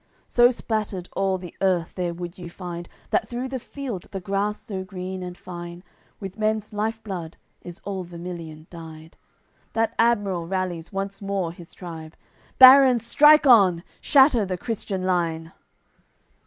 So 0.27 0.49
spattered 0.49 1.09
all 1.15 1.37
the 1.37 1.55
earth 1.61 1.93
there 1.93 2.11
would 2.11 2.35
you 2.35 2.49
find 2.49 2.89
That 3.11 3.27
through 3.27 3.49
the 3.49 3.59
field 3.59 4.07
the 4.09 4.19
grass 4.19 4.59
so 4.59 4.83
green 4.83 5.21
and 5.21 5.37
fine 5.37 5.83
With 6.19 6.39
men's 6.39 6.73
life 6.73 7.03
blood 7.03 7.37
is 7.61 7.79
all 7.85 8.03
vermilion 8.03 8.65
dyed. 8.71 9.15
That 9.73 9.93
admiral 9.99 10.47
rallies 10.47 10.91
once 10.91 11.21
more 11.21 11.51
his 11.51 11.75
tribe: 11.75 12.15
"Barons, 12.57 13.05
strike 13.05 13.45
on, 13.45 13.83
shatter 14.01 14.43
the 14.43 14.57
Christian 14.57 15.03
line." 15.03 15.51